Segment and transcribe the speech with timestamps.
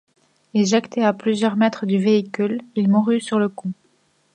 [0.55, 3.71] Éjecté à plusieurs mètres du véhicule il mourut sur le coup.